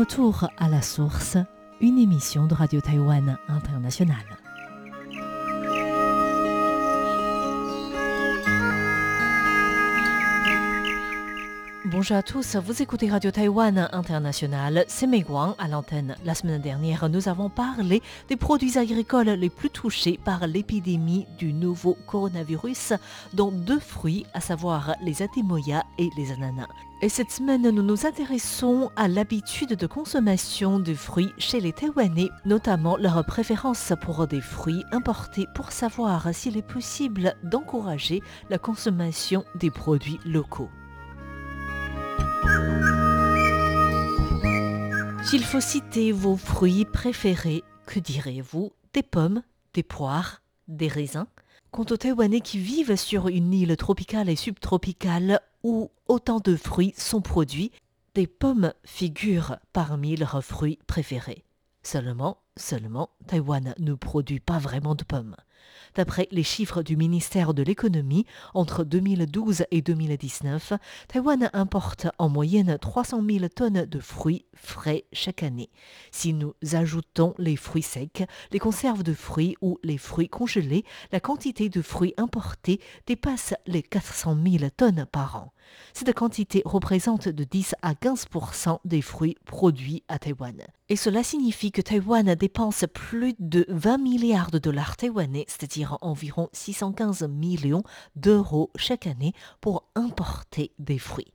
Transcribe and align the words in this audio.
retour 0.00 0.48
à 0.56 0.70
la 0.70 0.80
source, 0.80 1.36
une 1.82 1.98
émission 1.98 2.46
de 2.46 2.54
Radio 2.54 2.80
Taïwan 2.80 3.36
Internationale. 3.48 4.16
Bonjour 11.84 12.16
à 12.16 12.22
tous, 12.22 12.56
vous 12.56 12.80
écoutez 12.80 13.10
Radio 13.10 13.30
Taïwan 13.30 13.90
International, 13.92 14.86
c'est 14.88 15.06
Mei 15.06 15.20
Guang 15.20 15.54
à 15.58 15.68
l'antenne. 15.68 16.16
La 16.24 16.34
semaine 16.34 16.62
dernière, 16.62 17.10
nous 17.10 17.28
avons 17.28 17.50
parlé 17.50 18.00
des 18.30 18.36
produits 18.36 18.78
agricoles 18.78 19.28
les 19.28 19.50
plus 19.50 19.68
touchés 19.68 20.18
par 20.24 20.46
l'épidémie 20.46 21.26
du 21.36 21.52
nouveau 21.52 21.98
coronavirus, 22.06 22.94
dont 23.34 23.52
deux 23.52 23.80
fruits, 23.80 24.24
à 24.32 24.40
savoir 24.40 24.94
les 25.02 25.20
atémoyas 25.20 25.84
et 25.98 26.08
les 26.16 26.32
ananas. 26.32 26.68
Et 27.02 27.08
cette 27.08 27.30
semaine, 27.30 27.62
nous 27.62 27.82
nous 27.82 28.04
intéressons 28.04 28.90
à 28.94 29.08
l'habitude 29.08 29.70
de 29.70 29.86
consommation 29.86 30.78
de 30.78 30.92
fruits 30.92 31.32
chez 31.38 31.58
les 31.58 31.72
Taïwanais, 31.72 32.28
notamment 32.44 32.98
leur 32.98 33.24
préférence 33.24 33.94
pour 34.02 34.26
des 34.26 34.42
fruits 34.42 34.84
importés 34.92 35.46
pour 35.54 35.72
savoir 35.72 36.34
s'il 36.34 36.58
est 36.58 36.62
possible 36.62 37.34
d'encourager 37.42 38.20
la 38.50 38.58
consommation 38.58 39.46
des 39.54 39.70
produits 39.70 40.20
locaux. 40.26 40.68
S'il 45.24 45.44
faut 45.44 45.60
citer 45.60 46.12
vos 46.12 46.36
fruits 46.36 46.84
préférés, 46.84 47.64
que 47.86 47.98
direz-vous? 47.98 48.72
Des 48.92 49.02
pommes, 49.02 49.42
des 49.72 49.82
poires, 49.82 50.42
des 50.68 50.88
raisins? 50.88 51.26
Quant 51.70 51.86
aux 51.90 51.96
Taïwanais 51.96 52.40
qui 52.40 52.58
vivent 52.58 52.96
sur 52.96 53.28
une 53.28 53.54
île 53.54 53.76
tropicale 53.76 54.28
et 54.28 54.36
subtropicale 54.36 55.40
où 55.62 55.90
autant 56.08 56.40
de 56.40 56.56
fruits 56.56 56.94
sont 56.96 57.20
produits, 57.20 57.70
des 58.14 58.26
pommes 58.26 58.72
figurent 58.84 59.56
parmi 59.72 60.16
leurs 60.16 60.42
fruits 60.42 60.80
préférés. 60.88 61.44
Seulement, 61.82 62.38
seulement, 62.56 63.10
Taïwan 63.28 63.74
ne 63.78 63.94
produit 63.94 64.40
pas 64.40 64.58
vraiment 64.58 64.96
de 64.96 65.04
pommes. 65.04 65.36
D'après 65.94 66.28
les 66.30 66.42
chiffres 66.42 66.82
du 66.82 66.96
ministère 66.96 67.54
de 67.54 67.62
l'économie, 67.62 68.26
entre 68.54 68.84
2012 68.84 69.64
et 69.70 69.82
2019, 69.82 70.72
Taïwan 71.08 71.50
importe 71.52 72.06
en 72.18 72.28
moyenne 72.28 72.78
300 72.78 73.22
000 73.28 73.48
tonnes 73.48 73.86
de 73.86 73.98
fruits 73.98 74.44
frais 74.54 75.04
chaque 75.12 75.42
année. 75.42 75.70
Si 76.10 76.32
nous 76.32 76.54
ajoutons 76.72 77.34
les 77.38 77.56
fruits 77.56 77.82
secs, 77.82 78.26
les 78.52 78.58
conserves 78.58 79.02
de 79.02 79.14
fruits 79.14 79.56
ou 79.60 79.78
les 79.82 79.98
fruits 79.98 80.28
congelés, 80.28 80.84
la 81.12 81.20
quantité 81.20 81.68
de 81.68 81.82
fruits 81.82 82.14
importés 82.16 82.80
dépasse 83.06 83.54
les 83.66 83.82
400 83.82 84.36
000 84.44 84.70
tonnes 84.76 85.06
par 85.10 85.36
an. 85.36 85.52
Cette 85.92 86.12
quantité 86.14 86.62
représente 86.64 87.28
de 87.28 87.44
10 87.44 87.74
à 87.82 87.94
15% 87.94 88.78
des 88.84 89.02
fruits 89.02 89.36
produits 89.44 90.02
à 90.08 90.18
Taïwan. 90.18 90.62
Et 90.88 90.96
cela 90.96 91.22
signifie 91.22 91.72
que 91.72 91.82
Taïwan 91.82 92.34
dépense 92.34 92.84
plus 92.92 93.34
de 93.38 93.64
20 93.68 93.98
milliards 93.98 94.50
de 94.50 94.58
dollars 94.58 94.96
taïwanais, 94.96 95.44
c'est-à-dire 95.48 95.98
environ 96.00 96.48
615 96.52 97.28
millions 97.28 97.82
d'euros 98.16 98.70
chaque 98.76 99.06
année 99.06 99.32
pour 99.60 99.84
importer 99.94 100.72
des 100.78 100.98
fruits. 100.98 101.32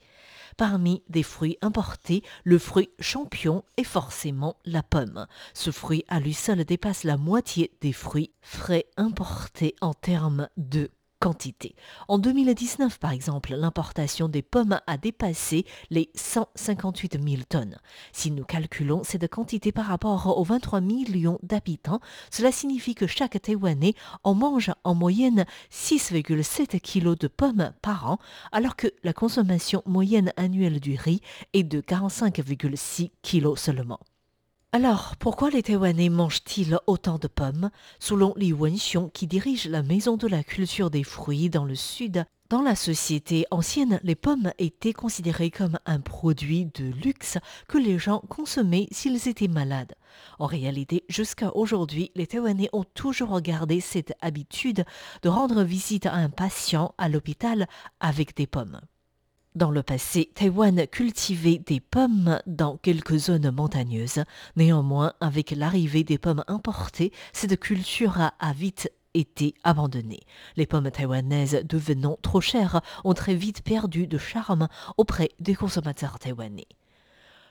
Parmi 0.57 1.03
des 1.09 1.23
fruits 1.23 1.57
importés, 1.61 2.23
le 2.45 2.57
fruit 2.57 2.89
champion 2.99 3.63
est 3.75 3.83
forcément 3.83 4.55
la 4.63 4.83
pomme. 4.83 5.27
Ce 5.53 5.69
fruit 5.69 6.05
à 6.07 6.21
lui 6.21 6.33
seul 6.33 6.63
dépasse 6.63 7.03
la 7.03 7.17
moitié 7.17 7.71
des 7.81 7.91
fruits 7.91 8.31
frais 8.41 8.85
importés 8.95 9.75
en 9.81 9.93
termes 9.93 10.47
de 10.55 10.91
en 12.07 12.19
2019, 12.19 12.99
par 12.99 13.11
exemple, 13.11 13.55
l'importation 13.55 14.29
des 14.29 14.41
pommes 14.41 14.79
a 14.85 14.97
dépassé 14.97 15.65
les 15.89 16.09
158 16.13 17.19
000 17.21 17.43
tonnes. 17.49 17.77
Si 18.11 18.31
nous 18.31 18.43
calculons 18.43 19.03
cette 19.03 19.27
quantité 19.29 19.71
par 19.71 19.85
rapport 19.85 20.37
aux 20.37 20.43
23 20.43 20.81
millions 20.81 21.39
d'habitants, 21.41 21.99
cela 22.29 22.51
signifie 22.51 22.95
que 22.95 23.07
chaque 23.07 23.41
Taïwanais 23.41 23.95
en 24.23 24.35
mange 24.35 24.71
en 24.83 24.93
moyenne 24.93 25.45
6,7 25.71 26.79
kg 26.79 27.17
de 27.19 27.27
pommes 27.27 27.73
par 27.81 28.11
an, 28.11 28.19
alors 28.51 28.75
que 28.75 28.87
la 29.03 29.13
consommation 29.13 29.81
moyenne 29.85 30.31
annuelle 30.37 30.79
du 30.79 30.95
riz 30.95 31.21
est 31.53 31.63
de 31.63 31.81
45,6 31.81 33.09
kg 33.23 33.57
seulement. 33.57 33.99
Alors, 34.75 35.15
pourquoi 35.15 35.51
les 35.51 35.63
Taïwanais 35.63 36.09
mangent-ils 36.09 36.77
autant 36.85 37.17
de 37.17 37.29
pommes? 37.29 37.69
Selon 37.97 38.33
Li 38.35 38.51
Wenxiong, 38.51 39.09
qui 39.09 39.25
dirige 39.25 39.69
la 39.69 39.83
Maison 39.83 40.17
de 40.17 40.27
la 40.27 40.43
culture 40.43 40.89
des 40.89 41.05
fruits 41.05 41.49
dans 41.49 41.63
le 41.63 41.75
sud, 41.75 42.25
dans 42.49 42.61
la 42.61 42.75
société 42.75 43.45
ancienne, 43.51 44.01
les 44.03 44.15
pommes 44.15 44.51
étaient 44.59 44.91
considérées 44.91 45.49
comme 45.49 45.79
un 45.85 46.01
produit 46.01 46.65
de 46.65 46.91
luxe 46.91 47.37
que 47.69 47.77
les 47.77 47.97
gens 47.97 48.19
consommaient 48.27 48.89
s'ils 48.91 49.29
étaient 49.29 49.47
malades. 49.47 49.95
En 50.39 50.45
réalité, 50.45 51.05
jusqu'à 51.07 51.55
aujourd'hui, 51.55 52.11
les 52.13 52.27
Taïwanais 52.27 52.67
ont 52.73 52.83
toujours 52.83 53.39
gardé 53.39 53.79
cette 53.79 54.11
habitude 54.19 54.83
de 55.21 55.29
rendre 55.29 55.63
visite 55.63 56.05
à 56.05 56.15
un 56.15 56.29
patient 56.29 56.93
à 56.97 57.07
l'hôpital 57.07 57.65
avec 58.01 58.35
des 58.35 58.45
pommes. 58.45 58.81
Dans 59.55 59.71
le 59.71 59.83
passé, 59.83 60.31
Taïwan 60.35 60.85
cultivait 60.85 61.59
des 61.59 61.79
pommes 61.79 62.41
dans 62.45 62.75
quelques 62.75 63.15
zones 63.15 63.51
montagneuses. 63.51 64.25
Néanmoins, 64.57 65.13
avec 65.21 65.51
l'arrivée 65.51 66.03
des 66.03 66.17
pommes 66.17 66.43
importées, 66.47 67.13
cette 67.31 67.57
culture 67.57 68.17
a 68.37 68.53
vite 68.53 68.91
été 69.13 69.53
abandonnée. 69.63 70.19
Les 70.57 70.65
pommes 70.65 70.91
taïwanaises 70.91 71.63
devenant 71.63 72.19
trop 72.21 72.41
chères 72.41 72.81
ont 73.05 73.13
très 73.13 73.33
vite 73.33 73.61
perdu 73.63 74.07
de 74.07 74.17
charme 74.17 74.67
auprès 74.97 75.29
des 75.39 75.55
consommateurs 75.55 76.19
taïwanais. 76.19 76.67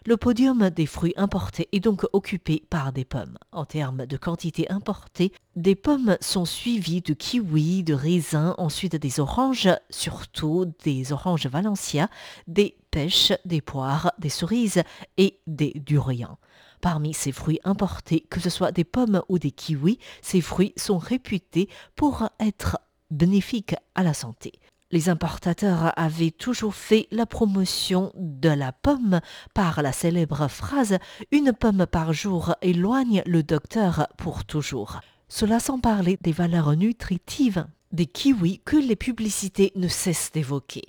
Le 0.06 0.18
podium 0.18 0.68
des 0.68 0.84
fruits 0.84 1.14
importés 1.16 1.66
est 1.72 1.80
donc 1.80 2.04
occupé 2.12 2.62
par 2.68 2.92
des 2.92 3.06
pommes. 3.06 3.38
En 3.52 3.64
termes 3.64 4.04
de 4.04 4.18
quantité 4.18 4.70
importée, 4.70 5.32
des 5.56 5.74
pommes 5.74 6.18
sont 6.20 6.44
suivies 6.44 7.00
de 7.00 7.14
kiwis, 7.14 7.84
de 7.84 7.94
raisins, 7.94 8.54
ensuite 8.58 8.96
des 8.96 9.18
oranges, 9.18 9.70
surtout 9.88 10.66
des 10.84 11.14
oranges 11.14 11.46
Valencia, 11.46 12.10
des 12.46 12.76
pêches, 12.90 13.32
des 13.46 13.62
poires, 13.62 14.12
des 14.18 14.28
cerises 14.28 14.82
et 15.16 15.38
des 15.46 15.72
durians. 15.74 16.36
Parmi 16.82 17.14
ces 17.14 17.32
fruits 17.32 17.60
importés, 17.64 18.26
que 18.28 18.40
ce 18.40 18.50
soit 18.50 18.72
des 18.72 18.84
pommes 18.84 19.22
ou 19.30 19.38
des 19.38 19.52
kiwis, 19.52 19.98
ces 20.20 20.42
fruits 20.42 20.74
sont 20.76 20.98
réputés 20.98 21.70
pour 21.96 22.28
être 22.40 22.78
bénéfiques 23.10 23.74
à 23.94 24.02
la 24.02 24.12
santé. 24.12 24.52
Les 24.94 25.08
importateurs 25.08 25.92
avaient 25.96 26.30
toujours 26.30 26.76
fait 26.76 27.08
la 27.10 27.26
promotion 27.26 28.12
de 28.14 28.48
la 28.48 28.70
pomme 28.70 29.20
par 29.52 29.82
la 29.82 29.90
célèbre 29.90 30.46
phrase 30.46 30.98
Une 31.32 31.52
pomme 31.52 31.84
par 31.84 32.12
jour 32.12 32.54
éloigne 32.62 33.20
le 33.26 33.42
docteur 33.42 34.06
pour 34.16 34.44
toujours. 34.44 35.00
Cela 35.26 35.58
sans 35.58 35.80
parler 35.80 36.16
des 36.20 36.30
valeurs 36.30 36.76
nutritives 36.76 37.66
des 37.90 38.06
kiwis 38.06 38.60
que 38.64 38.76
les 38.76 38.94
publicités 38.94 39.72
ne 39.74 39.88
cessent 39.88 40.30
d'évoquer. 40.30 40.84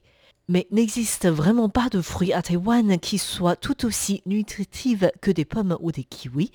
Mais 0.50 0.68
n'existe 0.70 1.28
vraiment 1.28 1.70
pas 1.70 1.90
de 1.90 2.00
fruits 2.00 2.32
à 2.32 2.44
Taïwan 2.44 3.00
qui 3.00 3.18
soient 3.18 3.56
tout 3.56 3.88
aussi 3.88 4.22
nutritifs 4.28 5.06
que 5.20 5.32
des 5.32 5.46
pommes 5.46 5.78
ou 5.80 5.92
des 5.92 6.04
kiwis. 6.04 6.52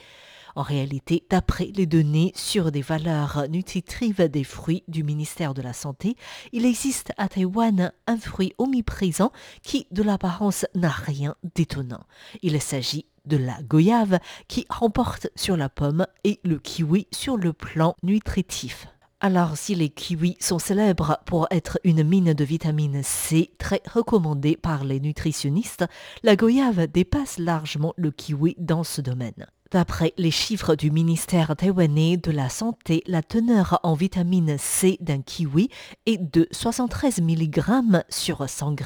En 0.55 0.63
réalité, 0.63 1.25
d'après 1.31 1.71
les 1.75 1.87
données 1.87 2.33
sur 2.35 2.73
des 2.73 2.83
valeurs 2.83 3.47
nutritives 3.49 4.29
des 4.29 4.45
fruits 4.45 4.85
du 4.89 5.05
ministère 5.05 5.55
de 5.55 5.63
la 5.63 5.73
Santé, 5.73 6.17
il 6.53 6.67
existe 6.67 7.13
à 7.19 7.29
Taïwan 7.29 7.93
un 8.07 8.17
fruit 8.17 8.53
omniprésent 8.59 9.33
qui, 9.63 9.87
de 9.91 10.03
l'apparence, 10.03 10.67
n'a 10.75 10.91
rien 10.91 11.35
d'étonnant. 11.55 12.05
Il 12.43 12.61
s'agit 12.61 13.07
de 13.27 13.37
la 13.37 13.63
goyave 13.63 14.19
qui 14.49 14.67
remporte 14.69 15.29
sur 15.37 15.57
la 15.57 15.69
pomme 15.69 16.07
et 16.25 16.41
le 16.45 16.59
kiwi 16.59 17.07
sur 17.13 17.37
le 17.37 17.53
plan 17.53 17.95
nutritif. 18.03 18.87
Alors, 19.23 19.59
si 19.59 19.75
les 19.75 19.91
kiwis 19.91 20.39
sont 20.41 20.59
célèbres 20.59 21.19
pour 21.27 21.47
être 21.51 21.79
une 21.85 22.03
mine 22.03 22.33
de 22.33 22.45
vitamine 22.45 23.03
C 23.03 23.51
très 23.59 23.83
recommandée 23.93 24.57
par 24.57 24.83
les 24.83 24.99
nutritionnistes, 24.99 25.85
la 26.23 26.37
goyave 26.37 26.87
dépasse 26.87 27.39
largement 27.39 27.93
le 27.99 28.11
kiwi 28.11 28.57
dans 28.59 28.83
ce 28.83 29.03
domaine. 29.03 29.47
D'après 29.71 30.13
les 30.19 30.33
chiffres 30.33 30.75
du 30.75 30.91
ministère 30.91 31.55
taïwanais 31.55 32.17
de 32.17 32.33
la 32.33 32.49
Santé, 32.49 33.05
la 33.07 33.23
teneur 33.23 33.79
en 33.85 33.95
vitamine 33.95 34.59
C 34.59 34.99
d'un 35.01 35.23
kiwi 35.23 35.69
est 36.07 36.19
de 36.19 36.49
73 36.51 37.21
mg 37.21 38.03
sur 38.09 38.49
100 38.49 38.77
g, 38.77 38.85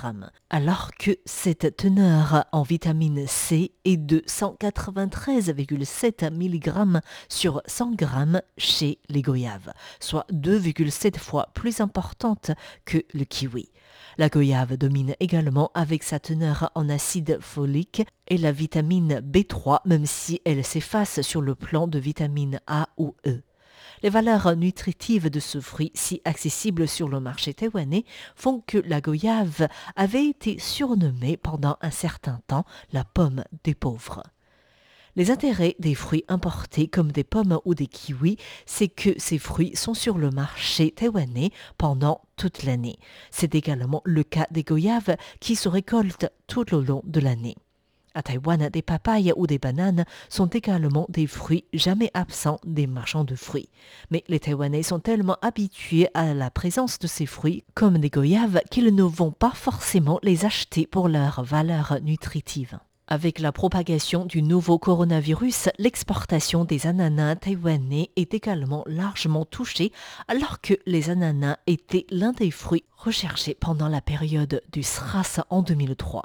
alors 0.50 0.90
que 0.98 1.12
cette 1.24 1.78
teneur 1.78 2.44
en 2.52 2.62
vitamine 2.62 3.26
C 3.26 3.72
est 3.86 3.96
de 3.96 4.18
193,7 4.28 6.30
mg 6.30 7.00
sur 7.30 7.62
100 7.64 7.92
g 7.98 8.06
chez 8.58 8.98
les 9.08 9.22
goyaves, 9.22 9.72
soit 10.00 10.26
2,7 10.34 11.16
fois 11.16 11.48
plus 11.54 11.80
importante 11.80 12.50
que 12.84 12.98
le 13.14 13.24
kiwi. 13.24 13.70
La 14.18 14.28
goyave 14.28 14.76
domine 14.76 15.14
également 15.20 15.70
avec 15.74 16.02
sa 16.02 16.18
teneur 16.18 16.70
en 16.74 16.88
acide 16.88 17.38
folique 17.40 18.02
et 18.28 18.38
la 18.38 18.52
vitamine 18.52 19.20
B3 19.20 19.80
même 19.84 20.06
si 20.06 20.40
elle 20.44 20.64
s'efface 20.64 21.20
sur 21.22 21.40
le 21.40 21.54
plan 21.54 21.86
de 21.86 21.98
vitamine 21.98 22.60
A 22.66 22.88
ou 22.96 23.14
E. 23.26 23.42
Les 24.02 24.10
valeurs 24.10 24.54
nutritives 24.54 25.30
de 25.30 25.40
ce 25.40 25.60
fruit 25.60 25.90
si 25.94 26.20
accessible 26.24 26.86
sur 26.86 27.08
le 27.08 27.20
marché 27.20 27.54
taïwanais 27.54 28.04
font 28.34 28.62
que 28.66 28.78
la 28.78 29.00
goyave 29.00 29.68
avait 29.96 30.26
été 30.26 30.58
surnommée 30.58 31.36
pendant 31.36 31.78
un 31.80 31.90
certain 31.90 32.40
temps 32.46 32.66
la 32.92 33.04
pomme 33.04 33.44
des 33.64 33.74
pauvres. 33.74 34.22
Les 35.16 35.30
intérêts 35.30 35.76
des 35.78 35.94
fruits 35.94 36.24
importés 36.26 36.88
comme 36.88 37.12
des 37.12 37.22
pommes 37.22 37.60
ou 37.64 37.74
des 37.74 37.86
kiwis, 37.86 38.36
c'est 38.66 38.88
que 38.88 39.10
ces 39.16 39.38
fruits 39.38 39.76
sont 39.76 39.94
sur 39.94 40.18
le 40.18 40.30
marché 40.30 40.90
taïwanais 40.90 41.50
pendant 41.78 42.22
toute 42.36 42.64
l'année. 42.64 42.98
C'est 43.30 43.54
également 43.54 44.02
le 44.04 44.24
cas 44.24 44.48
des 44.50 44.64
goyaves 44.64 45.16
qui 45.38 45.54
se 45.54 45.68
récoltent 45.68 46.30
tout 46.48 46.74
au 46.74 46.80
long 46.80 47.02
de 47.04 47.20
l'année. 47.20 47.54
À 48.16 48.22
Taïwan, 48.22 48.68
des 48.68 48.82
papayes 48.82 49.32
ou 49.36 49.48
des 49.48 49.58
bananes 49.58 50.04
sont 50.28 50.46
également 50.46 51.06
des 51.08 51.26
fruits 51.26 51.64
jamais 51.72 52.10
absents 52.14 52.60
des 52.64 52.86
marchands 52.86 53.24
de 53.24 53.34
fruits. 53.34 53.70
Mais 54.10 54.22
les 54.28 54.38
Taïwanais 54.38 54.84
sont 54.84 55.00
tellement 55.00 55.36
habitués 55.42 56.08
à 56.14 56.32
la 56.32 56.50
présence 56.50 57.00
de 57.00 57.08
ces 57.08 57.26
fruits 57.26 57.64
comme 57.74 57.98
des 57.98 58.10
goyaves 58.10 58.60
qu'ils 58.70 58.94
ne 58.94 59.02
vont 59.02 59.32
pas 59.32 59.52
forcément 59.52 60.20
les 60.22 60.44
acheter 60.44 60.86
pour 60.86 61.08
leur 61.08 61.42
valeur 61.42 61.98
nutritive. 62.02 62.78
Avec 63.06 63.38
la 63.38 63.52
propagation 63.52 64.24
du 64.24 64.40
nouveau 64.40 64.78
coronavirus, 64.78 65.68
l'exportation 65.78 66.64
des 66.64 66.86
ananas 66.86 67.36
taïwanais 67.36 68.10
est 68.16 68.32
également 68.32 68.82
largement 68.86 69.44
touchée 69.44 69.92
alors 70.26 70.62
que 70.62 70.72
les 70.86 71.10
ananas 71.10 71.58
étaient 71.66 72.06
l'un 72.08 72.32
des 72.32 72.50
fruits 72.50 72.84
recherchés 72.96 73.54
pendant 73.60 73.88
la 73.88 74.00
période 74.00 74.62
du 74.72 74.82
SRAS 74.82 75.44
en 75.50 75.60
2003. 75.60 76.22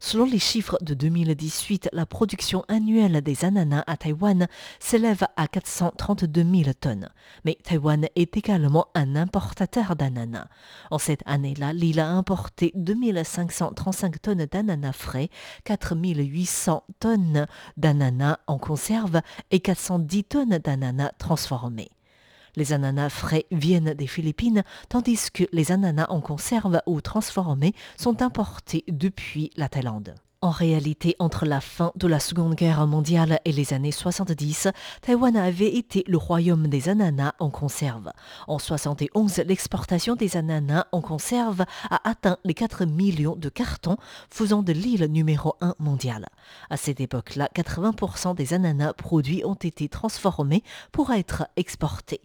Selon 0.00 0.26
les 0.26 0.38
chiffres 0.38 0.78
de 0.80 0.94
2018, 0.94 1.88
la 1.92 2.06
production 2.06 2.64
annuelle 2.68 3.20
des 3.20 3.44
ananas 3.44 3.82
à 3.88 3.96
Taïwan 3.96 4.46
s'élève 4.78 5.26
à 5.36 5.48
432 5.48 6.44
000 6.44 6.72
tonnes. 6.80 7.08
Mais 7.44 7.58
Taïwan 7.64 8.06
est 8.14 8.36
également 8.36 8.86
un 8.94 9.16
importateur 9.16 9.96
d'ananas. 9.96 10.46
En 10.92 10.98
cette 10.98 11.22
année-là, 11.26 11.72
l'île 11.72 11.98
a 11.98 12.10
importé 12.10 12.70
2535 12.76 14.22
tonnes 14.22 14.46
d'ananas 14.46 14.92
frais, 14.92 15.30
4800 15.64 16.84
tonnes 17.00 17.46
d'ananas 17.76 18.38
en 18.46 18.58
conserve 18.58 19.20
et 19.50 19.58
410 19.58 20.24
tonnes 20.24 20.58
d'ananas 20.58 21.10
transformés. 21.18 21.90
Les 22.58 22.72
ananas 22.72 23.10
frais 23.10 23.46
viennent 23.52 23.94
des 23.94 24.08
Philippines, 24.08 24.64
tandis 24.88 25.30
que 25.32 25.44
les 25.52 25.70
ananas 25.70 26.06
en 26.08 26.20
conserve 26.20 26.82
ou 26.86 27.00
transformés 27.00 27.72
sont 27.96 28.20
importés 28.20 28.82
depuis 28.88 29.52
la 29.56 29.68
Thaïlande. 29.68 30.16
En 30.40 30.50
réalité, 30.50 31.16
entre 31.18 31.46
la 31.46 31.60
fin 31.60 31.90
de 31.96 32.06
la 32.06 32.20
Seconde 32.20 32.54
Guerre 32.54 32.86
mondiale 32.86 33.40
et 33.44 33.50
les 33.50 33.72
années 33.72 33.90
70, 33.90 34.68
Taïwan 35.02 35.36
avait 35.36 35.74
été 35.74 36.04
le 36.06 36.16
royaume 36.16 36.68
des 36.68 36.88
ananas 36.88 37.34
en 37.40 37.50
conserve. 37.50 38.12
En 38.46 38.60
71, 38.60 39.38
l'exportation 39.38 40.14
des 40.14 40.36
ananas 40.36 40.86
en 40.92 41.00
conserve 41.00 41.62
a 41.90 42.08
atteint 42.08 42.38
les 42.44 42.54
4 42.54 42.86
millions 42.86 43.34
de 43.34 43.48
cartons, 43.48 43.96
faisant 44.30 44.62
de 44.62 44.72
l'île 44.72 45.06
numéro 45.06 45.56
1 45.60 45.74
mondiale. 45.80 46.28
À 46.70 46.76
cette 46.76 47.00
époque-là, 47.00 47.48
80% 47.52 48.36
des 48.36 48.54
ananas 48.54 48.92
produits 48.92 49.42
ont 49.44 49.54
été 49.54 49.88
transformés 49.88 50.62
pour 50.92 51.10
être 51.10 51.48
exportés. 51.56 52.20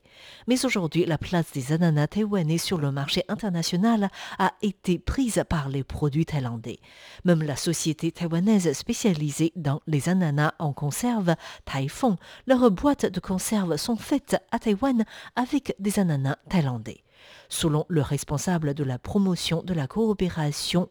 Mais 0.46 0.66
aujourd'hui, 0.66 1.06
la 1.08 1.18
place 1.18 1.52
des 1.52 1.72
ananas 1.72 2.10
taïwanais 2.10 2.60
sur 2.60 2.78
le 2.78 2.92
marché 2.92 3.24
international 3.28 4.10
a 4.38 4.54
été 4.62 5.00
prise 5.00 5.44
par 5.50 5.68
les 5.68 5.84
produits 5.84 6.28
thaïlandais. 6.28 6.78
Même 7.26 7.42
la 7.42 7.56
société 7.56 8.03
taïwanaise 8.12 8.74
spécialisée 8.74 9.52
dans 9.56 9.82
les 9.88 10.10
ananas 10.10 10.54
en 10.60 10.74
conserve, 10.74 11.36
Taifeng, 11.66 12.18
leurs 12.48 12.70
boîtes 12.72 13.06
de 13.06 13.20
conserve 13.20 13.78
sont 13.78 13.96
faites 13.96 14.38
à 14.52 14.60
Taïwan 14.60 15.06
avec 15.36 15.76
des 15.80 16.00
ananas 16.00 16.38
thaïlandais. 16.50 17.04
Selon 17.50 17.86
le 17.88 18.02
responsable 18.02 18.74
de 18.74 18.84
la 18.84 19.00
promotion 19.00 19.64
de 19.64 19.74
la 19.74 19.88
coopération 19.88 20.90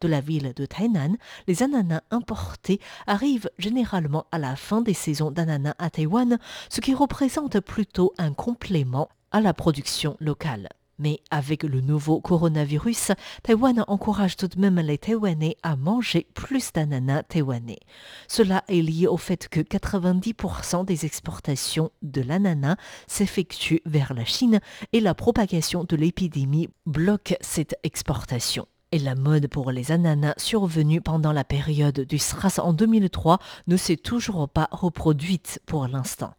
de 0.00 0.08
la 0.08 0.20
ville 0.20 0.52
de 0.54 0.66
Tainan, 0.66 1.16
les 1.46 1.62
ananas 1.62 2.02
importés 2.10 2.80
arrivent 3.06 3.50
généralement 3.58 4.26
à 4.30 4.38
la 4.38 4.56
fin 4.56 4.82
des 4.82 4.94
saisons 4.94 5.30
d'ananas 5.30 5.74
à 5.78 5.90
Taïwan, 5.90 6.38
ce 6.68 6.80
qui 6.80 6.94
représente 6.94 7.60
plutôt 7.60 8.14
un 8.18 8.32
complément 8.32 9.08
à 9.32 9.40
la 9.40 9.52
production 9.52 10.16
locale. 10.20 10.68
Mais 10.98 11.20
avec 11.30 11.62
le 11.62 11.80
nouveau 11.80 12.20
coronavirus, 12.20 13.12
Taïwan 13.42 13.84
encourage 13.86 14.36
tout 14.36 14.48
de 14.48 14.60
même 14.60 14.78
les 14.80 14.98
Taïwanais 14.98 15.56
à 15.62 15.76
manger 15.76 16.26
plus 16.34 16.72
d'ananas 16.72 17.24
taïwanais. 17.24 17.80
Cela 18.28 18.64
est 18.68 18.82
lié 18.82 19.06
au 19.06 19.16
fait 19.16 19.48
que 19.48 19.60
90% 19.60 20.84
des 20.84 21.04
exportations 21.04 21.90
de 22.02 22.22
l'ananas 22.22 22.76
s'effectuent 23.06 23.82
vers 23.84 24.14
la 24.14 24.24
Chine 24.24 24.60
et 24.92 25.00
la 25.00 25.14
propagation 25.14 25.84
de 25.84 25.96
l'épidémie 25.96 26.68
bloque 26.86 27.36
cette 27.40 27.76
exportation. 27.82 28.66
Et 28.92 29.00
la 29.00 29.16
mode 29.16 29.48
pour 29.48 29.72
les 29.72 29.90
ananas 29.90 30.34
survenue 30.36 31.00
pendant 31.00 31.32
la 31.32 31.42
période 31.42 32.00
du 32.00 32.18
SRAS 32.18 32.60
en 32.60 32.72
2003 32.72 33.40
ne 33.66 33.76
s'est 33.76 33.96
toujours 33.96 34.48
pas 34.48 34.68
reproduite 34.70 35.60
pour 35.66 35.88
l'instant. 35.88 36.34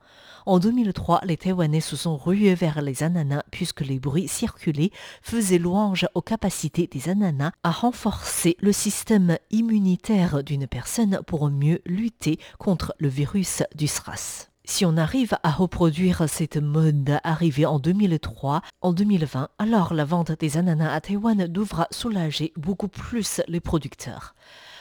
En 0.45 0.59
2003, 0.59 1.21
les 1.25 1.35
Taïwanais 1.35 1.81
se 1.81 1.97
sont 1.97 2.15
rués 2.15 2.55
vers 2.55 2.81
les 2.81 3.03
ananas 3.03 3.43
puisque 3.51 3.81
les 3.81 3.99
bruits 3.99 4.29
circulés 4.29 4.93
faisaient 5.21 5.57
louange 5.57 6.07
aux 6.15 6.21
capacités 6.21 6.87
des 6.87 7.09
ananas 7.09 7.51
à 7.63 7.71
renforcer 7.71 8.55
le 8.61 8.71
système 8.71 9.37
immunitaire 9.51 10.41
d'une 10.41 10.67
personne 10.67 11.19
pour 11.27 11.49
mieux 11.49 11.81
lutter 11.85 12.39
contre 12.59 12.95
le 12.97 13.09
virus 13.09 13.61
du 13.75 13.87
SRAS. 13.87 14.47
Si 14.69 14.85
on 14.85 14.97
arrive 14.97 15.37
à 15.43 15.49
reproduire 15.49 16.27
cette 16.27 16.57
mode 16.57 17.19
arrivée 17.23 17.65
en 17.65 17.79
2003, 17.79 18.61
en 18.81 18.91
2020, 18.91 19.47
alors 19.59 19.93
la 19.93 20.03
vente 20.03 20.33
des 20.37 20.57
ananas 20.57 20.93
à 20.93 20.99
Taïwan 20.99 21.47
devra 21.47 21.87
soulager 21.89 22.51
beaucoup 22.57 22.89
plus 22.89 23.41
les 23.47 23.61
producteurs. 23.61 24.35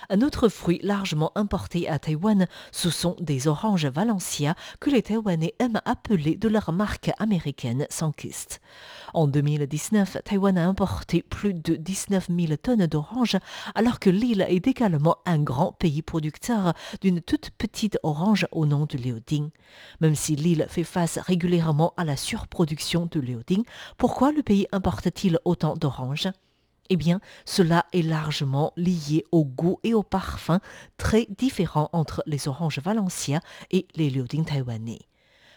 Un 0.08 0.20
autre 0.22 0.48
fruit 0.48 0.78
largement 0.82 1.32
importé 1.34 1.88
à 1.88 1.98
Taïwan, 1.98 2.46
ce 2.70 2.90
sont 2.90 3.16
des 3.20 3.48
oranges 3.48 3.86
Valencia 3.86 4.54
que 4.80 4.90
les 4.90 5.02
Taïwanais 5.02 5.54
aiment 5.58 5.80
appeler 5.84 6.36
de 6.36 6.48
leur 6.48 6.72
marque 6.72 7.10
américaine 7.18 7.86
Sunkist. 7.90 8.60
En 9.14 9.26
2019, 9.26 10.18
Taïwan 10.24 10.58
a 10.58 10.66
importé 10.66 11.22
plus 11.22 11.54
de 11.54 11.74
19 11.74 12.28
000 12.28 12.56
tonnes 12.56 12.86
d'oranges, 12.86 13.38
alors 13.74 13.98
que 13.98 14.10
l'île 14.10 14.46
est 14.48 14.66
également 14.66 15.16
un 15.26 15.38
grand 15.38 15.72
pays 15.72 16.02
producteur 16.02 16.74
d'une 17.00 17.20
toute 17.20 17.50
petite 17.50 17.98
orange 18.02 18.46
au 18.52 18.66
nom 18.66 18.86
de 18.86 18.98
Léoding. 18.98 19.50
Même 20.00 20.14
si 20.14 20.36
l'île 20.36 20.66
fait 20.68 20.84
face 20.84 21.18
régulièrement 21.18 21.94
à 21.96 22.04
la 22.04 22.16
surproduction 22.16 23.08
de 23.10 23.20
Léoding, 23.20 23.64
pourquoi 23.96 24.30
le 24.30 24.42
pays 24.42 24.68
importe-t-il 24.72 25.38
autant 25.44 25.74
d'oranges? 25.74 26.28
Eh 26.90 26.96
bien, 26.96 27.20
cela 27.44 27.86
est 27.92 28.02
largement 28.02 28.72
lié 28.76 29.24
au 29.32 29.44
goût 29.44 29.78
et 29.82 29.94
au 29.94 30.02
parfum 30.02 30.60
très 30.96 31.26
différents 31.38 31.90
entre 31.92 32.22
les 32.26 32.48
oranges 32.48 32.78
valenciens 32.78 33.40
et 33.70 33.86
les 33.94 34.10
lioding 34.10 34.44
taïwanais. 34.44 35.00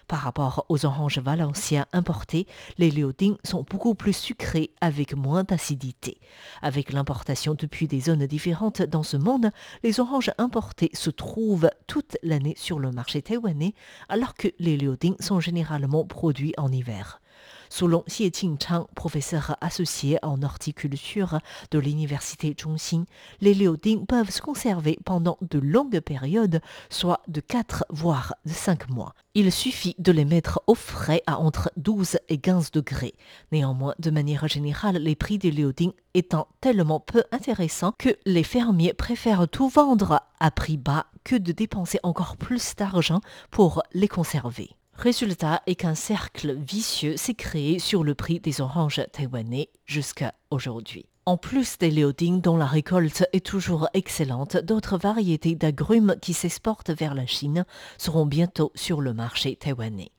Par 0.09 0.21
rapport 0.21 0.65
aux 0.69 0.87
oranges 0.87 1.19
valenciens 1.19 1.85
importés, 1.93 2.47
les 2.79 2.89
lioding 2.89 3.35
sont 3.43 3.63
beaucoup 3.69 3.93
plus 3.93 4.13
sucrés 4.13 4.71
avec 4.81 5.15
moins 5.15 5.43
d'acidité. 5.43 6.19
Avec 6.63 6.91
l'importation 6.91 7.53
depuis 7.53 7.87
des 7.87 7.99
zones 7.99 8.25
différentes 8.25 8.81
dans 8.81 9.03
ce 9.03 9.17
monde, 9.17 9.51
les 9.83 9.99
oranges 9.99 10.31
importées 10.39 10.89
se 10.93 11.11
trouvent 11.11 11.69
toute 11.85 12.17
l'année 12.23 12.55
sur 12.57 12.79
le 12.79 12.91
marché 12.91 13.21
taïwanais, 13.21 13.75
alors 14.09 14.33
que 14.33 14.47
les 14.57 14.77
lioding 14.77 15.15
sont 15.19 15.39
généralement 15.39 16.05
produits 16.05 16.55
en 16.57 16.71
hiver. 16.71 17.21
Selon 17.69 18.03
Xie 18.07 18.31
Qingchang, 18.31 18.87
professeur 18.95 19.55
associé 19.61 20.17
en 20.23 20.41
horticulture 20.41 21.39
de 21.71 21.79
l'université 21.79 22.55
Zhongxin, 22.59 23.05
les 23.41 23.53
léodings 23.53 24.05
peuvent 24.05 24.31
se 24.31 24.41
conserver 24.41 24.97
pendant 25.05 25.37
de 25.41 25.59
longues 25.59 25.99
périodes, 25.99 26.61
soit 26.89 27.21
de 27.27 27.41
4 27.41 27.85
voire 27.89 28.33
de 28.45 28.51
5 28.51 28.89
mois. 28.89 29.13
Il 29.35 29.51
suffit 29.51 29.95
de 29.99 30.11
les 30.11 30.25
mettre 30.25 30.61
au 30.67 30.75
frais 30.75 31.21
à 31.27 31.37
entre 31.39 31.71
12 31.77 32.17
et 32.27 32.39
15 32.39 32.71
degrés. 32.71 33.13
Néanmoins, 33.51 33.93
de 33.99 34.09
manière 34.09 34.47
générale, 34.47 34.97
les 34.97 35.15
prix 35.15 35.37
des 35.37 35.51
léodings 35.51 35.93
étant 36.15 36.47
tellement 36.61 36.99
peu 36.99 37.23
intéressants 37.31 37.93
que 37.97 38.17
les 38.25 38.43
fermiers 38.43 38.93
préfèrent 38.93 39.47
tout 39.47 39.69
vendre 39.69 40.21
à 40.39 40.51
prix 40.51 40.77
bas 40.77 41.05
que 41.23 41.35
de 41.35 41.51
dépenser 41.51 41.99
encore 42.01 42.35
plus 42.35 42.75
d'argent 42.75 43.21
pour 43.51 43.83
les 43.93 44.07
conserver. 44.07 44.71
Résultat 45.01 45.61
est 45.65 45.75
qu'un 45.75 45.95
cercle 45.95 46.57
vicieux 46.57 47.15
s'est 47.15 47.33
créé 47.33 47.79
sur 47.79 48.03
le 48.03 48.15
prix 48.15 48.41
des 48.41 48.59
oranges 48.59 49.01
taïwanais 49.13 49.69
jusqu'à 49.85 50.33
aujourd'hui. 50.51 51.05
En 51.25 51.37
plus 51.37 51.77
des 51.77 51.89
léodines 51.89 52.41
dont 52.41 52.57
la 52.57 52.65
récolte 52.65 53.25
est 53.31 53.45
toujours 53.45 53.87
excellente, 53.93 54.57
d'autres 54.57 54.97
variétés 54.97 55.55
d'agrumes 55.55 56.17
qui 56.21 56.33
s'exportent 56.33 56.89
vers 56.89 57.15
la 57.15 57.25
Chine 57.25 57.63
seront 57.97 58.25
bientôt 58.25 58.73
sur 58.75 58.99
le 58.99 59.13
marché 59.13 59.55
taïwanais. 59.55 60.11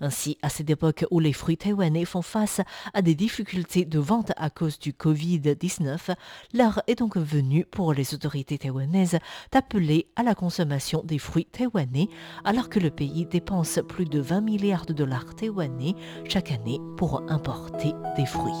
Ainsi, 0.00 0.38
à 0.42 0.48
cette 0.48 0.70
époque 0.70 1.04
où 1.10 1.20
les 1.20 1.32
fruits 1.32 1.56
taïwanais 1.56 2.04
font 2.04 2.22
face 2.22 2.60
à 2.94 3.02
des 3.02 3.14
difficultés 3.14 3.84
de 3.84 3.98
vente 3.98 4.32
à 4.36 4.50
cause 4.50 4.78
du 4.78 4.92
Covid-19, 4.92 6.14
l'heure 6.54 6.82
est 6.86 6.98
donc 6.98 7.16
venue 7.16 7.64
pour 7.64 7.92
les 7.92 8.14
autorités 8.14 8.58
taïwanaises 8.58 9.18
d'appeler 9.52 10.08
à 10.16 10.22
la 10.22 10.34
consommation 10.34 11.02
des 11.04 11.18
fruits 11.18 11.46
taïwanais 11.46 12.08
alors 12.44 12.68
que 12.68 12.78
le 12.78 12.90
pays 12.90 13.26
dépense 13.26 13.80
plus 13.88 14.04
de 14.04 14.20
20 14.20 14.40
milliards 14.40 14.86
de 14.86 14.92
dollars 14.92 15.34
taïwanais 15.34 15.94
chaque 16.28 16.52
année 16.52 16.80
pour 16.96 17.22
importer 17.30 17.92
des 18.16 18.26
fruits. 18.26 18.52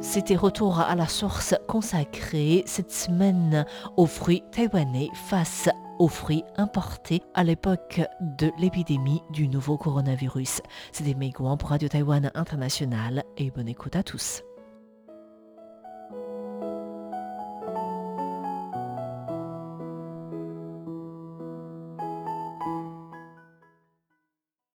C'était 0.00 0.36
Retour 0.36 0.80
à 0.80 0.94
la 0.94 1.06
source 1.06 1.54
consacré 1.66 2.62
cette 2.66 2.92
semaine 2.92 3.66
aux 3.96 4.06
fruits 4.06 4.42
taïwanais 4.52 5.10
face 5.12 5.68
aux 5.98 6.08
fruits 6.08 6.44
importés 6.56 7.22
à 7.34 7.44
l'époque 7.44 8.00
de 8.20 8.50
l'épidémie 8.58 9.22
du 9.30 9.48
nouveau 9.48 9.76
coronavirus. 9.76 10.60
C'était 10.92 11.14
Meiguan 11.14 11.56
pour 11.58 11.70
Radio 11.70 11.88
Taïwan 11.88 12.30
International 12.34 13.24
et 13.36 13.50
bonne 13.50 13.68
écoute 13.68 13.96
à 13.96 14.02
tous. 14.02 14.42